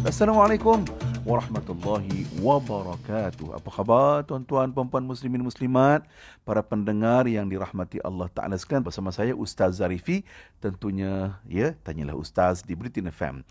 Assalamualaikum 0.00 0.84
warahmatullahi 1.22 2.26
wabarakatuh. 2.40 3.54
Apa 3.54 3.70
khabar 3.70 4.26
tuan-tuan, 4.26 4.72
puan-puan 4.72 5.04
muslimin 5.04 5.44
muslimat, 5.44 6.02
para 6.42 6.64
pendengar 6.64 7.28
yang 7.30 7.46
dirahmati 7.46 8.00
Allah 8.02 8.26
Taala 8.32 8.56
sekalian 8.56 8.82
bersama 8.82 9.14
saya 9.14 9.36
Ustaz 9.36 9.78
Zarifi. 9.78 10.26
Tentunya 10.58 11.38
ya, 11.46 11.76
tanyalah 11.86 12.16
Ustaz 12.16 12.66
di 12.66 12.74
Britain 12.74 13.08
FM. 13.12 13.46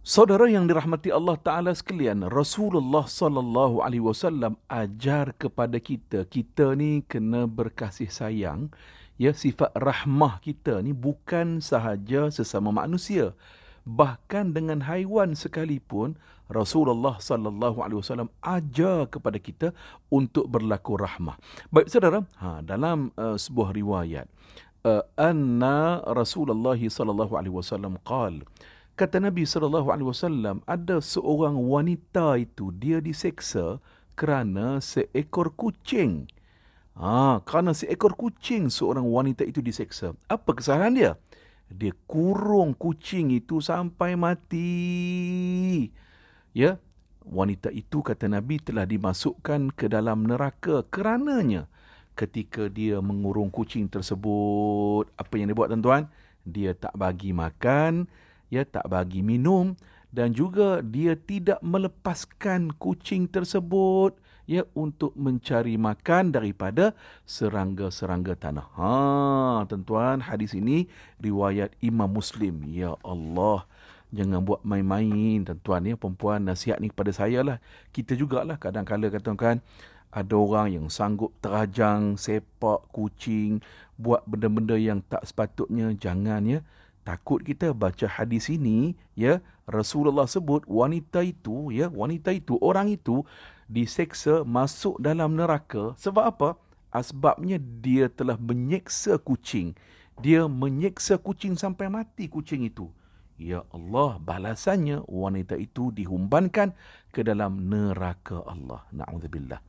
Saudara 0.00 0.48
yang 0.48 0.64
dirahmati 0.64 1.12
Allah 1.12 1.36
Taala 1.36 1.76
sekalian, 1.76 2.24
Rasulullah 2.30 3.04
sallallahu 3.04 3.84
alaihi 3.84 4.00
wasallam 4.00 4.56
ajar 4.64 5.36
kepada 5.36 5.76
kita, 5.76 6.24
kita 6.24 6.72
ni 6.72 7.04
kena 7.04 7.44
berkasih 7.44 8.08
sayang. 8.08 8.72
Ya, 9.20 9.36
sifat 9.36 9.76
rahmah 9.76 10.40
kita 10.40 10.80
ni 10.80 10.96
bukan 10.96 11.60
sahaja 11.60 12.32
sesama 12.32 12.72
manusia, 12.72 13.36
bahkan 13.84 14.56
dengan 14.56 14.80
haiwan 14.88 15.36
sekalipun 15.36 16.16
Rasulullah 16.48 17.20
sallallahu 17.20 17.84
alaihi 17.84 18.00
wasallam 18.00 18.32
ajar 18.40 19.12
kepada 19.12 19.36
kita 19.36 19.76
untuk 20.08 20.48
berlaku 20.48 20.96
rahmah. 20.96 21.36
Baik 21.68 21.92
saudara, 21.92 22.24
ha 22.40 22.64
dalam 22.64 23.12
uh, 23.20 23.36
sebuah 23.36 23.76
riwayat 23.76 24.24
uh, 24.88 25.04
anna 25.20 26.00
Rasulullah 26.16 26.80
sallallahu 26.80 27.36
alaihi 27.36 27.52
wasallam 27.52 28.00
qal 28.08 28.40
kata 28.96 29.20
Nabi 29.20 29.44
sallallahu 29.44 29.92
alaihi 29.92 30.08
wasallam 30.08 30.64
ada 30.64 30.96
seorang 31.04 31.60
wanita 31.60 32.40
itu 32.40 32.72
dia 32.72 33.04
diseksa 33.04 33.84
kerana 34.16 34.80
seekor 34.80 35.52
kucing. 35.52 36.24
Ha, 36.98 37.40
kerana 37.46 37.76
seekor 37.76 38.18
kucing 38.18 38.72
seorang 38.72 39.06
wanita 39.06 39.46
itu 39.46 39.62
diseksa. 39.62 40.16
Apa 40.26 40.56
kesalahan 40.56 40.94
dia? 40.94 41.12
dia 41.70 41.94
kurung 42.10 42.74
kucing 42.74 43.30
itu 43.30 43.62
sampai 43.62 44.18
mati. 44.18 45.86
Ya, 46.50 46.82
wanita 47.22 47.70
itu 47.70 48.02
kata 48.02 48.26
Nabi 48.26 48.58
telah 48.58 48.84
dimasukkan 48.90 49.70
ke 49.70 49.86
dalam 49.86 50.26
neraka 50.26 50.82
kerananya 50.90 51.70
ketika 52.18 52.66
dia 52.66 52.98
mengurung 52.98 53.54
kucing 53.54 53.86
tersebut. 53.86 55.06
Apa 55.14 55.38
yang 55.38 55.54
dia 55.54 55.56
buat 55.56 55.70
tuan-tuan? 55.70 56.10
Dia 56.42 56.74
tak 56.74 56.98
bagi 56.98 57.30
makan, 57.30 58.10
ya 58.50 58.66
tak 58.66 58.90
bagi 58.90 59.22
minum 59.22 59.78
dan 60.10 60.34
juga 60.34 60.82
dia 60.82 61.14
tidak 61.14 61.62
melepaskan 61.62 62.74
kucing 62.82 63.30
tersebut 63.30 64.18
ya 64.50 64.66
untuk 64.74 65.14
mencari 65.14 65.78
makan 65.78 66.34
daripada 66.34 66.98
serangga-serangga 67.22 68.34
tanah. 68.34 68.66
Ha, 68.74 68.90
tuan-tuan, 69.70 70.26
hadis 70.26 70.58
ini 70.58 70.90
riwayat 71.22 71.78
Imam 71.78 72.10
Muslim. 72.10 72.66
Ya 72.66 72.98
Allah, 73.06 73.62
jangan 74.10 74.42
buat 74.42 74.66
main-main 74.66 75.46
tuan-tuan 75.46 75.86
ya, 75.86 75.94
perempuan 75.94 76.42
nasihat 76.42 76.82
ni 76.82 76.90
kepada 76.90 77.14
saya 77.14 77.46
lah. 77.46 77.62
Kita 77.94 78.18
jugalah 78.18 78.58
kadang-kadang 78.58 79.14
katakan 79.14 79.62
ada 80.10 80.34
orang 80.34 80.74
yang 80.74 80.86
sanggup 80.90 81.30
terajang, 81.38 82.18
sepak 82.18 82.90
kucing, 82.90 83.62
buat 83.94 84.26
benda-benda 84.26 84.74
yang 84.74 84.98
tak 85.06 85.22
sepatutnya, 85.22 85.94
jangan 85.94 86.42
ya. 86.42 86.66
Takut 87.06 87.40
kita 87.46 87.70
baca 87.70 88.10
hadis 88.10 88.50
ini, 88.50 88.98
ya, 89.14 89.38
Rasulullah 89.70 90.26
sebut 90.26 90.66
wanita 90.66 91.22
itu, 91.22 91.70
ya, 91.70 91.86
wanita 91.86 92.34
itu, 92.34 92.58
orang 92.58 92.90
itu 92.90 93.22
diseksa 93.70 94.42
masuk 94.42 94.98
dalam 94.98 95.38
neraka 95.38 95.94
sebab 95.94 96.24
apa? 96.26 96.50
Asbabnya 96.90 97.62
dia 97.62 98.10
telah 98.10 98.34
menyeksa 98.34 99.14
kucing. 99.22 99.78
Dia 100.18 100.50
menyeksa 100.50 101.22
kucing 101.22 101.54
sampai 101.54 101.86
mati 101.86 102.26
kucing 102.26 102.66
itu. 102.66 102.90
Ya 103.40 103.64
Allah, 103.72 104.20
balasannya 104.20 105.06
wanita 105.06 105.56
itu 105.56 105.94
dihumbankan 105.94 106.74
ke 107.14 107.22
dalam 107.24 107.70
neraka 107.70 108.42
Allah. 108.44 108.84
Na'udzubillah. 108.92 109.62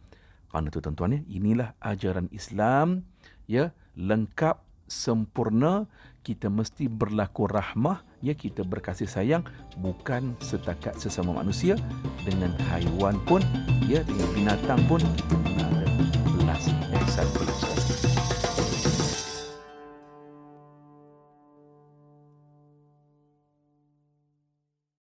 Kerana 0.51 0.67
itu 0.67 0.84
tuan-tuan 0.84 1.16
ya, 1.16 1.22
inilah 1.31 1.69
ajaran 1.79 2.28
Islam 2.35 3.07
ya, 3.47 3.72
lengkap, 3.95 4.59
sempurna, 4.91 5.88
kita 6.22 6.52
mesti 6.52 6.85
berlaku 6.85 7.50
rahmah 7.50 8.06
ya 8.22 8.38
kita 8.38 8.62
berkasih 8.62 9.09
sayang 9.09 9.41
bukan 9.81 10.38
setakat 10.38 10.94
sesama 11.02 11.34
manusia 11.34 11.74
dengan 12.22 12.53
haiwan 12.69 13.18
pun 13.25 13.41
ya 13.90 14.06
dengan 14.06 14.29
binatang 14.38 14.81
pun 14.85 15.02
kita 15.02 15.66
ada 15.66 15.88
belas 16.38 16.63
ihsan 16.69 17.28
pada 17.34 18.10